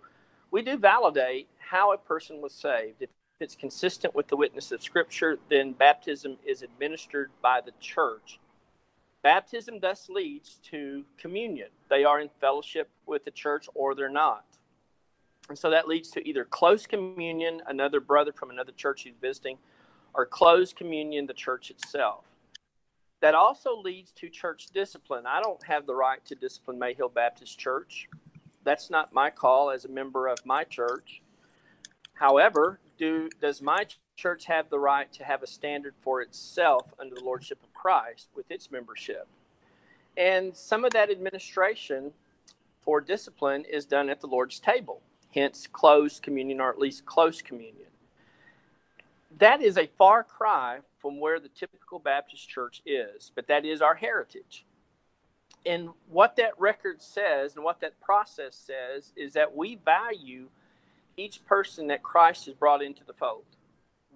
[0.50, 3.00] we do validate how a person was saved.
[3.00, 8.40] If it's consistent with the witness of Scripture, then baptism is administered by the church.
[9.22, 11.68] Baptism thus leads to communion.
[11.88, 14.44] They are in fellowship with the church or they're not.
[15.48, 19.58] And so that leads to either close communion, another brother from another church who's visiting,
[20.14, 22.24] or close communion, the church itself.
[23.20, 25.26] That also leads to church discipline.
[25.26, 28.08] I don't have the right to discipline Mayhill Baptist Church
[28.64, 31.22] that's not my call as a member of my church.
[32.14, 37.14] However, do does my church have the right to have a standard for itself under
[37.14, 39.26] the lordship of Christ with its membership?
[40.16, 42.12] And some of that administration
[42.80, 45.00] for discipline is done at the Lord's table,
[45.34, 47.86] hence closed communion or at least close communion.
[49.38, 53.80] That is a far cry from where the typical Baptist church is, but that is
[53.80, 54.64] our heritage
[55.64, 60.48] and what that record says and what that process says is that we value
[61.16, 63.44] each person that Christ has brought into the fold.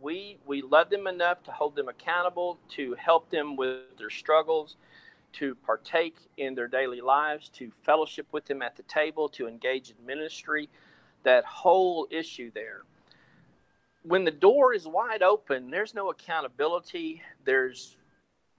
[0.01, 4.77] We we love them enough to hold them accountable, to help them with their struggles,
[5.35, 9.91] to partake in their daily lives, to fellowship with them at the table, to engage
[9.91, 10.69] in ministry.
[11.27, 12.83] That whole issue there.
[14.05, 17.21] When the door is wide open, there's no accountability.
[17.45, 17.97] There's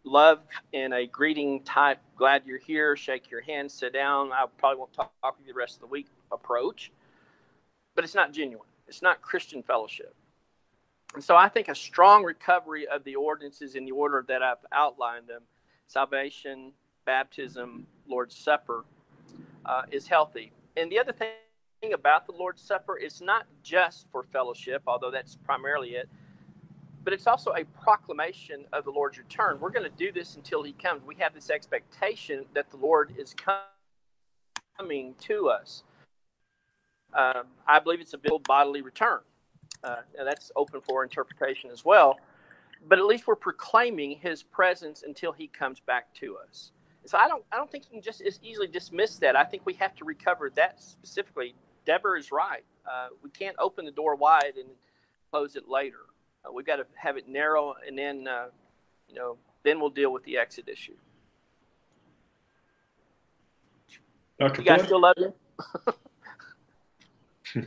[0.03, 0.39] love
[0.73, 4.33] in a greeting type, glad you're here, shake your hand, sit down.
[4.33, 6.91] I probably won't talk, talk with you the rest of the week approach,
[7.95, 8.67] but it's not genuine.
[8.85, 10.13] It's not Christian fellowship.
[11.13, 14.57] And so I think a strong recovery of the ordinances in the order that I've
[14.73, 15.43] outlined them
[15.87, 16.73] salvation,
[17.05, 18.83] baptism, Lord's Supper
[19.65, 20.51] uh, is healthy.
[20.75, 21.29] And the other thing
[21.93, 26.09] about the Lord's Supper is not just for fellowship, although that's primarily it
[27.07, 29.61] but it's also a proclamation of the Lord's return.
[29.61, 31.03] We're going to do this until He comes.
[31.05, 33.33] We have this expectation that the Lord is
[34.77, 35.83] coming to us.
[37.13, 39.21] Um, I believe it's a bodily return.
[39.85, 42.19] Uh, that's open for interpretation as well.
[42.89, 46.73] But at least we're proclaiming His presence until He comes back to us.
[47.05, 49.37] So I don't, I don't think you can just as easily dismiss that.
[49.37, 51.55] I think we have to recover that specifically.
[51.87, 52.65] Dever is right.
[52.85, 54.67] Uh, we can't open the door wide and
[55.31, 56.01] close it later.
[56.45, 58.47] Uh, we've got to have it narrow, and then uh,
[59.09, 60.95] you know, then we'll deal with the exit issue.
[64.39, 64.61] Dr.
[64.61, 65.33] You guys still love you?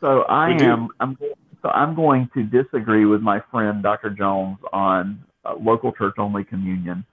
[0.00, 0.88] so I am.
[1.00, 1.18] I'm.
[1.62, 4.10] So I'm going to disagree with my friend Dr.
[4.10, 7.04] Jones on uh, local church only communion,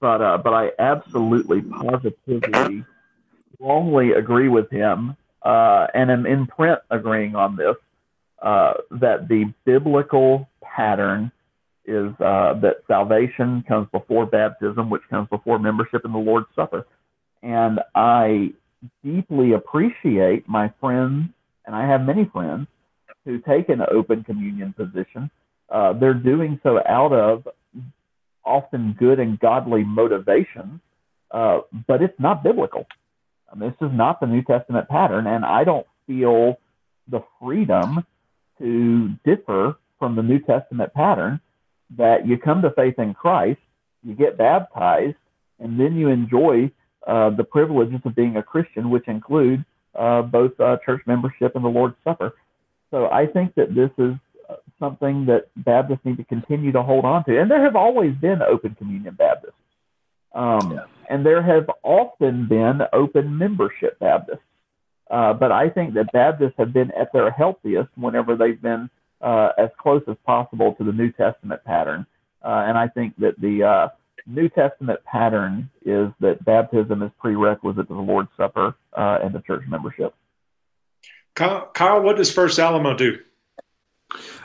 [0.00, 2.84] but uh, but I absolutely positively
[3.54, 7.76] strongly agree with him uh, and am in print agreeing on this
[8.42, 11.30] uh, that the biblical pattern
[11.84, 16.86] is uh, that salvation comes before baptism, which comes before membership in the Lord's Supper.
[17.42, 18.52] And I
[19.02, 21.30] deeply appreciate my friends,
[21.66, 22.66] and I have many friends
[23.24, 25.30] who take an open communion position.
[25.70, 27.48] Uh, they're doing so out of
[28.44, 30.80] often good and godly motivations,
[31.30, 32.86] uh, but it's not biblical.
[33.56, 36.58] This is not the New Testament pattern, and I don't feel
[37.08, 38.04] the freedom
[38.58, 41.40] to differ from the New Testament pattern
[41.96, 43.60] that you come to faith in Christ,
[44.04, 45.16] you get baptized,
[45.58, 46.70] and then you enjoy
[47.06, 51.64] uh, the privileges of being a Christian, which include uh, both uh, church membership and
[51.64, 52.34] the Lord's Supper.
[52.90, 54.14] So I think that this is
[54.48, 57.40] uh, something that Baptists need to continue to hold on to.
[57.40, 59.54] And there have always been open communion Baptists.
[60.34, 60.84] Um, yeah.
[61.08, 64.40] And there have often been open membership Baptists.
[65.10, 68.90] Uh, but I think that Baptists have been at their healthiest whenever they've been
[69.20, 72.06] uh, as close as possible to the New Testament pattern.
[72.44, 73.88] Uh, and I think that the uh,
[74.26, 79.40] New Testament pattern is that baptism is prerequisite to the Lord's Supper uh, and to
[79.40, 80.14] church membership.
[81.34, 83.18] Kyle, what does First Alamo do?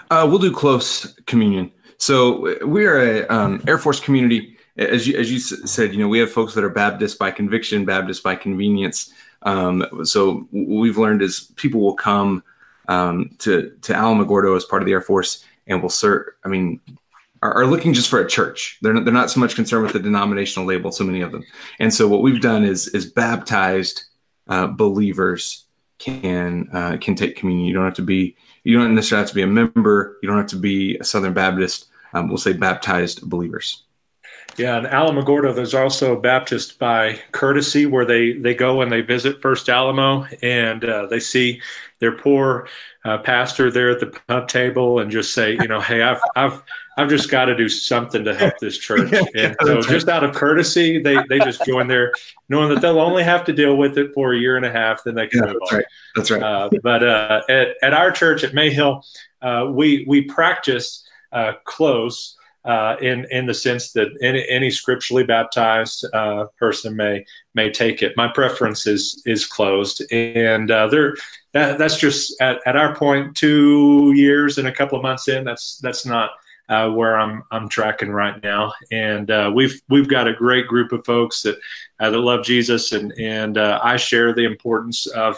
[0.10, 1.72] Uh, we'll do close communion.
[1.98, 4.53] So we are a um, Air Force community.
[4.78, 7.86] As you, as you said, you know, we have folks that are Baptist by conviction,
[7.86, 9.14] Baptist by convenience.
[9.44, 12.44] Um, so we've learned is people will come
[12.88, 16.28] um, to to Alamogordo as part of the Air Force and will serve.
[16.44, 16.80] I mean,
[17.42, 18.80] are, are, looking just for a church.
[18.82, 20.92] They're not, they're not so much concerned with the denominational label.
[20.92, 21.44] So many of them,
[21.80, 24.06] and so what we've done is is baptized
[24.48, 25.66] uh, believers
[26.00, 27.68] can uh, can take communion.
[27.68, 30.18] You don't have to be you don't necessarily have to be a member.
[30.22, 31.88] You don't have to be a Southern Baptist.
[32.14, 33.84] Um, we'll say baptized believers.
[34.58, 39.42] Yeah, in Alamogordo, there's also Baptist by courtesy, where they they go and they visit
[39.42, 41.60] First Alamo and uh, they see
[42.00, 42.68] their poor
[43.06, 46.62] uh, pastor there at the pub table and just say, you know, hey, I've I've
[46.98, 49.12] I've just got to do something to help this church.
[49.36, 52.14] And so, just out of courtesy, they they just join there,
[52.48, 55.04] knowing that they'll only have to deal with it for a year and a half,
[55.04, 55.78] then they can yeah, move that's on.
[55.78, 55.86] Right.
[56.16, 56.44] That's right.
[56.44, 59.04] Uh, but uh, at at our church at Mayhill,
[59.42, 65.24] uh, we we practice uh, close uh, in in the sense that any, any scripturally
[65.24, 68.14] baptized uh, person may may take it.
[68.16, 71.16] My preference is is closed, and uh, there
[71.52, 75.44] that, that's just at, at our point two years and a couple of months in.
[75.44, 76.32] That's that's not
[76.70, 80.94] uh, where I'm I'm tracking right now, and uh, we've we've got a great group
[80.94, 81.58] of folks that
[82.00, 85.38] uh, that love Jesus, and and I share the importance of.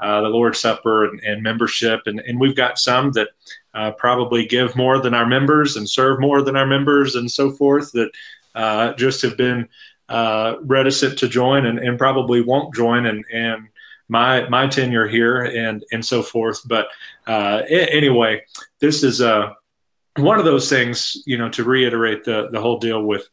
[0.00, 3.28] the Lord's Supper and, and membership, and, and we've got some that
[3.74, 7.50] uh, probably give more than our members and serve more than our members and so
[7.50, 8.10] forth that
[8.54, 9.68] uh, just have been
[10.08, 13.66] uh, reticent to join and, and, probably won't join and, and
[14.08, 16.60] my my tenure here and and so forth.
[16.66, 16.88] But
[17.26, 18.42] uh, anyway
[18.80, 19.54] this is uh,
[20.16, 23.26] one of those things you know to reiterate the the whole deal with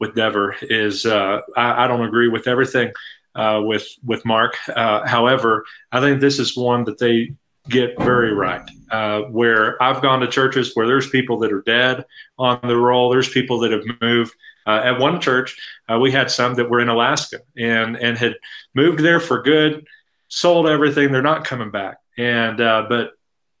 [0.00, 2.90] with Dever is uh, I, I, don't agree with everything
[3.36, 4.56] with with Mark.
[4.74, 7.34] However I think this is one that they
[7.68, 8.68] get very right.
[8.90, 12.04] Uh, where I've gone to churches where there's people that are dead
[12.38, 14.34] on the roll, there's people that have moved.
[14.66, 15.58] Uh, at one church,
[15.90, 18.34] uh, we had some that were in Alaska and and had
[18.74, 19.86] moved there for good,
[20.28, 21.12] sold everything.
[21.12, 21.98] They're not coming back.
[22.16, 23.12] And uh, but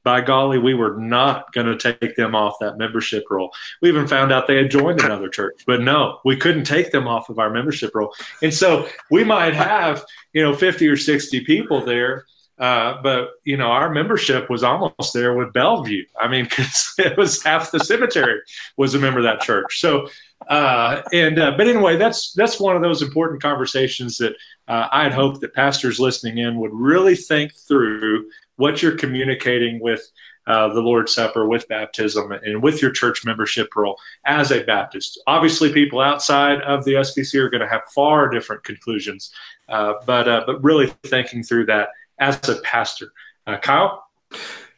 [0.04, 3.50] by golly, we were not going to take them off that membership roll.
[3.82, 7.08] We even found out they had joined another church, but no, we couldn't take them
[7.08, 8.14] off of our membership roll.
[8.42, 12.26] And so we might have, you know, 50 or 60 people there
[12.58, 16.04] uh, but you know, our membership was almost there with Bellevue.
[16.18, 18.40] I mean, because it was half the cemetery
[18.76, 19.80] was a member of that church.
[19.80, 20.08] So,
[20.48, 24.34] uh, and uh, but anyway, that's that's one of those important conversations that
[24.68, 30.08] uh, I'd hope that pastors listening in would really think through what you're communicating with
[30.46, 35.18] uh, the Lord's Supper, with baptism, and with your church membership role as a Baptist.
[35.26, 39.32] Obviously, people outside of the SBC are going to have far different conclusions,
[39.70, 41.88] uh, but but really thinking through that
[42.18, 43.12] as a pastor.
[43.46, 44.06] Uh, Kyle?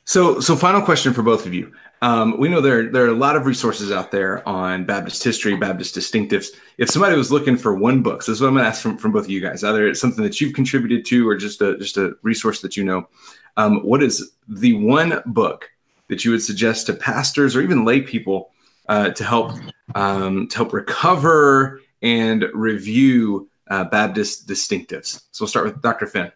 [0.05, 1.73] So, so final question for both of you.
[2.03, 5.57] Um, we know there there are a lot of resources out there on Baptist history,
[5.57, 6.49] Baptist distinctives.
[6.77, 8.83] If somebody was looking for one book, so this is what I'm going to ask
[8.83, 9.65] from, from both of you guys.
[9.65, 12.85] Either it's something that you've contributed to, or just a just a resource that you
[12.85, 13.09] know.
[13.57, 15.71] Um, what is the one book
[16.09, 18.51] that you would suggest to pastors or even lay people
[18.89, 19.53] uh, to help
[19.95, 25.23] um, to help recover and review uh, Baptist distinctives?
[25.33, 26.07] So we'll start with Dr.
[26.07, 26.31] Finn.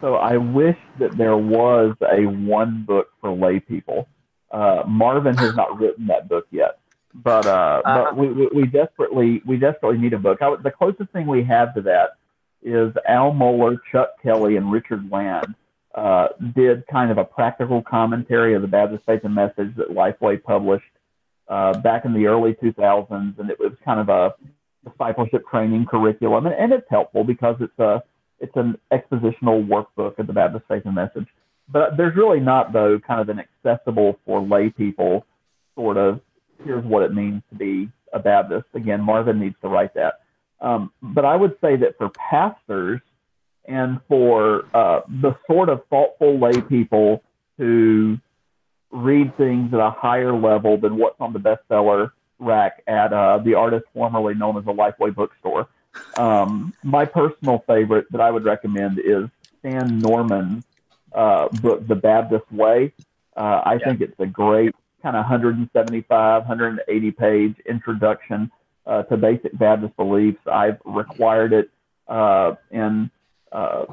[0.00, 4.08] So I wish that there was a one book for lay people.
[4.50, 6.78] Uh, Marvin has not written that book yet,
[7.14, 10.42] but uh, uh but we, we, we, desperately we desperately need a book.
[10.42, 12.16] I, the closest thing we have to that
[12.62, 15.54] is Al Mohler, Chuck Kelly, and Richard Land
[15.94, 20.42] uh, did kind of a practical commentary of the Baptist Faith and Message that Lifeway
[20.42, 20.84] published
[21.48, 24.34] uh, back in the early 2000s, and it was kind of a
[24.88, 28.02] discipleship training curriculum, and, and it's helpful because it's a
[28.40, 31.26] it's an expositional workbook of the Baptist Faith and Message.
[31.68, 35.26] But there's really not, though, kind of an accessible for lay people
[35.74, 36.20] sort of
[36.64, 38.66] here's what it means to be a Baptist.
[38.74, 40.20] Again, Marvin needs to write that.
[40.60, 43.00] Um, but I would say that for pastors
[43.66, 47.22] and for uh, the sort of thoughtful lay people
[47.58, 48.16] who
[48.90, 53.54] read things at a higher level than what's on the bestseller rack at uh, the
[53.54, 55.68] artist formerly known as a Lifeway bookstore,
[56.16, 59.28] um, my personal favorite that I would recommend is
[59.58, 60.64] Stan Norman's
[61.12, 62.92] uh, book, The Baptist Way.
[63.36, 63.78] Uh, I yeah.
[63.84, 68.50] think it's a great kind of 175, 180 page introduction
[68.86, 70.40] uh, to basic Baptist beliefs.
[70.50, 71.70] I've required it
[72.08, 73.10] uh, in
[73.52, 73.86] uh,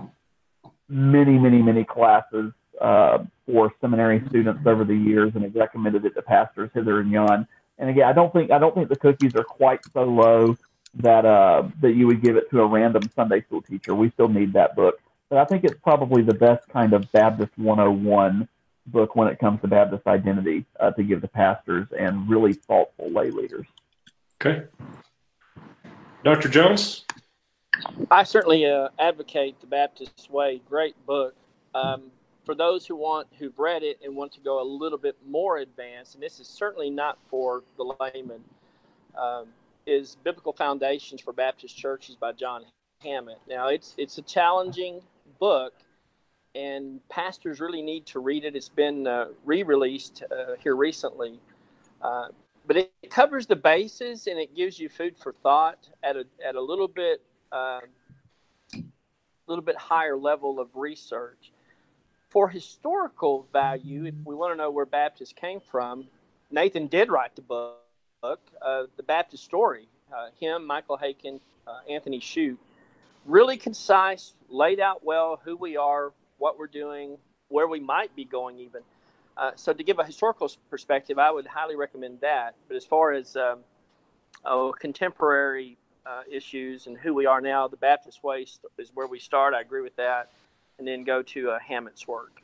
[0.87, 6.15] many, many, many classes uh, for seminary students over the years and have recommended it
[6.15, 7.47] to pastors hither and yon.
[7.77, 10.57] And again, I don't think I don't think the cookies are quite so low
[10.95, 13.95] that uh, that you would give it to a random Sunday school teacher.
[13.95, 17.51] We still need that book, but I think it's probably the best kind of Baptist
[17.57, 18.47] 101
[18.87, 23.09] book when it comes to Baptist identity uh, to give to pastors and really thoughtful
[23.11, 23.65] lay leaders.
[24.41, 24.65] Okay,
[26.23, 26.49] Dr.
[26.49, 27.05] Jones.
[28.11, 30.61] I certainly uh, advocate the Baptist Way.
[30.69, 31.33] Great book.
[31.73, 32.11] Um,
[32.45, 35.57] for those who want who've read it and want to go a little bit more
[35.57, 38.43] advanced, and this is certainly not for the layman,
[39.17, 39.47] um,
[39.85, 42.63] is Biblical Foundations for Baptist Churches by John
[43.01, 43.39] Hammett.
[43.47, 45.01] Now it's it's a challenging
[45.39, 45.73] book,
[46.55, 48.55] and pastors really need to read it.
[48.55, 51.39] It's been uh, re-released uh, here recently,
[52.01, 52.29] uh,
[52.65, 56.55] but it covers the bases and it gives you food for thought at a at
[56.55, 57.21] a little bit
[57.51, 57.81] a
[58.75, 58.83] um,
[59.47, 61.51] little bit higher level of research.
[62.29, 66.07] For historical value, if we want to know where Baptists came from,
[66.49, 67.82] Nathan did write the book,
[68.23, 69.87] uh, The Baptist Story.
[70.15, 72.59] Uh, him, Michael Haykin, uh, Anthony Chute.
[73.25, 77.17] Really concise, laid out well who we are, what we're doing,
[77.47, 78.81] where we might be going, even.
[79.35, 82.55] Uh, so, to give a historical perspective, I would highly recommend that.
[82.67, 83.59] But as far as um,
[84.45, 88.45] oh, contemporary uh, issues and who we are now, the Baptist way
[88.77, 89.53] is where we start.
[89.53, 90.29] I agree with that,
[90.77, 92.42] and then go to Hammett's work.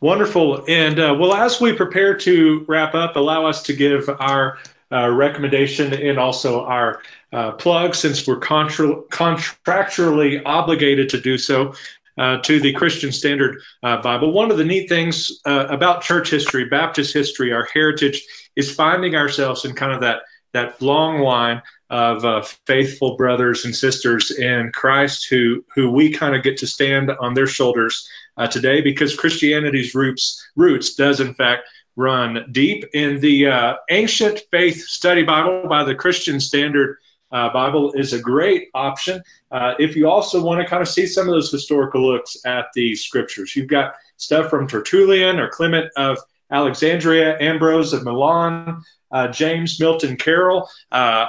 [0.00, 0.64] Wonderful.
[0.68, 4.58] And uh, well, as we prepare to wrap up, allow us to give our
[4.92, 11.74] uh, recommendation and also our uh, plug, since we're contra- contractually obligated to do so.
[12.18, 14.32] Uh, to the Christian Standard uh, Bible.
[14.32, 18.24] One of the neat things uh, about church history, Baptist history, our heritage,
[18.56, 20.22] is finding ourselves in kind of that
[20.54, 21.60] that long line
[21.90, 26.66] of uh, faithful brothers and sisters in Christ who who we kind of get to
[26.66, 32.84] stand on their shoulders uh, today because Christianity's roots roots does in fact run deep
[32.92, 36.98] in the uh, ancient faith study Bible by the Christian Standard
[37.32, 41.06] uh, Bible is a great option uh, if you also want to kind of see
[41.06, 43.56] some of those historical looks at the scriptures.
[43.56, 46.18] You've got stuff from Tertullian or Clement of
[46.50, 50.68] Alexandria, Ambrose of Milan, uh, James Milton Carroll.
[50.92, 51.26] Uh,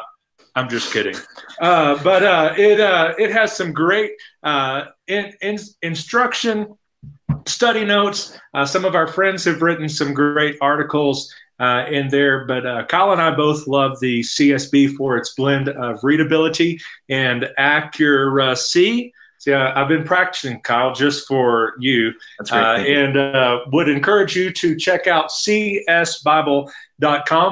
[0.55, 1.15] I'm just kidding,
[1.61, 6.75] uh, but uh, it uh, it has some great in, in instruction,
[7.45, 8.37] study notes.
[8.65, 13.35] some of our friends have written some great articles in there, but Kyle and I
[13.35, 19.13] both love the CSB for its blend of readability and accuracy.
[19.39, 22.11] See, I, have been practicing, Kyle, just for you,
[22.51, 26.67] uh, and uh, would encourage you to check out csbible.com.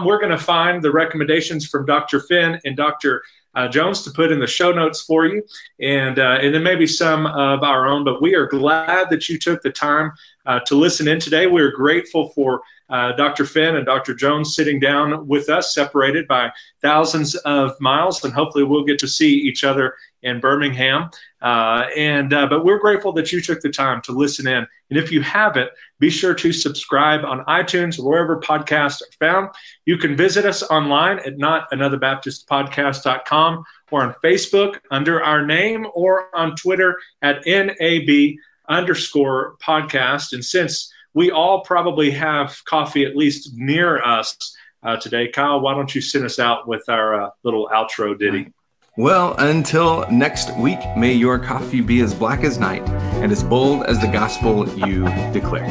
[0.03, 2.21] We're going to find the recommendations from Dr.
[2.21, 3.21] Finn and Dr.
[3.55, 5.43] Uh, Jones to put in the show notes for you,
[5.79, 8.03] and uh, and then maybe some of our own.
[8.03, 10.11] But we are glad that you took the time
[10.45, 11.47] uh, to listen in today.
[11.47, 13.45] We're grateful for uh, Dr.
[13.45, 14.13] Finn and Dr.
[14.13, 16.51] Jones sitting down with us, separated by
[16.81, 19.95] thousands of miles, and hopefully we'll get to see each other
[20.25, 21.09] in Birmingham.
[21.41, 24.67] Uh, and uh, but we're grateful that you took the time to listen in.
[24.89, 25.69] And if you haven't,
[25.99, 29.51] be sure to subscribe on iTunes or wherever podcasts are found.
[29.85, 36.55] You can visit us online at notanotherbaptistpodcast.com or on Facebook under our name or on
[36.55, 40.33] Twitter at NAB underscore podcast.
[40.33, 44.35] And since we all probably have coffee at least near us
[44.83, 48.51] uh, today, Kyle, why don't you send us out with our uh, little outro ditty?
[48.97, 52.87] Well, until next week, may your coffee be as black as night
[53.21, 55.65] and as bold as the gospel you declare.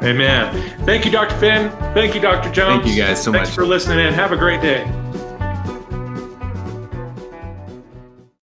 [0.00, 0.78] Amen.
[0.86, 1.36] Thank you, Dr.
[1.38, 1.70] Finn.
[1.92, 2.48] Thank you, Dr.
[2.52, 2.84] Jones.
[2.84, 3.54] Thank you guys so Thanks much.
[3.56, 4.14] for listening in.
[4.14, 4.84] Have a great day.